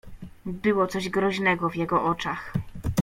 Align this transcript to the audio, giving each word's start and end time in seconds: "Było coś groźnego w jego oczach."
"Było 0.45 0.87
coś 0.87 1.09
groźnego 1.09 1.69
w 1.69 1.75
jego 1.75 2.03
oczach." 2.03 2.53